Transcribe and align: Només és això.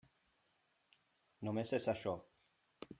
Només 1.49 1.77
és 1.81 1.89
això. 1.97 2.19